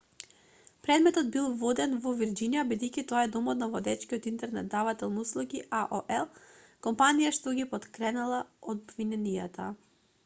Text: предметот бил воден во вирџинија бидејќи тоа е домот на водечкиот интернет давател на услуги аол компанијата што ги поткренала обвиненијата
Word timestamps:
предметот 0.85 1.27
бил 1.35 1.49
воден 1.63 1.91
во 2.05 2.13
вирџинија 2.21 2.63
бидејќи 2.71 3.03
тоа 3.11 3.21
е 3.27 3.29
домот 3.35 3.59
на 3.61 3.67
водечкиот 3.75 4.25
интернет 4.33 4.71
давател 4.73 5.13
на 5.19 5.27
услуги 5.27 5.63
аол 5.83 6.27
компанијата 6.89 7.39
што 7.41 7.57
ги 7.61 7.69
поткренала 7.77 8.43
обвиненијата 8.75 9.73